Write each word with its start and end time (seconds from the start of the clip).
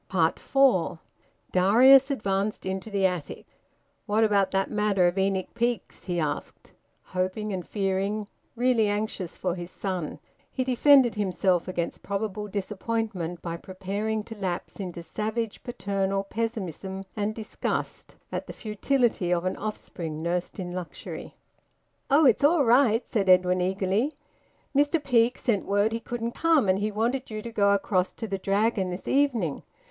FOUR. 0.09 0.97
Darius 1.51 2.09
advanced 2.09 2.65
into 2.65 2.89
the 2.89 3.05
attic. 3.05 3.45
"What 4.07 4.23
about 4.23 4.49
that 4.49 4.71
matter 4.71 5.05
of 5.05 5.15
Enoch 5.19 5.53
Peake's?" 5.53 6.05
he 6.05 6.19
asked, 6.19 6.71
hoping 7.03 7.53
and 7.53 7.67
fearing, 7.67 8.27
really 8.55 8.87
anxious 8.87 9.37
for 9.37 9.53
his 9.53 9.69
son. 9.69 10.17
He 10.49 10.63
defended 10.63 11.13
himself 11.13 11.67
against 11.67 12.01
probable 12.01 12.47
disappointment 12.47 13.43
by 13.43 13.57
preparing 13.57 14.23
to 14.23 14.35
lapse 14.35 14.79
into 14.79 15.03
savage 15.03 15.61
paternal 15.61 16.23
pessimism 16.23 17.03
and 17.15 17.35
disgust 17.35 18.15
at 18.31 18.47
the 18.47 18.53
futility 18.53 19.31
of 19.31 19.45
an 19.45 19.55
offspring 19.55 20.17
nursed 20.17 20.57
in 20.59 20.71
luxury. 20.71 21.35
"Oh! 22.09 22.25
It's 22.25 22.43
all 22.43 22.65
right," 22.65 23.05
said 23.07 23.29
Edwin 23.29 23.61
eagerly. 23.61 24.13
"Mr 24.75 24.99
Peake 25.03 25.37
sent 25.37 25.63
word 25.67 25.91
he 25.91 25.99
couldn't 25.99 26.31
come, 26.33 26.67
and 26.67 26.79
he 26.79 26.89
wanted 26.89 27.29
you 27.29 27.43
to 27.43 27.51
go 27.51 27.73
across 27.75 28.13
to 28.13 28.27
the 28.27 28.39
Dragon 28.39 28.89
this 28.89 29.07
evening. 29.07 29.61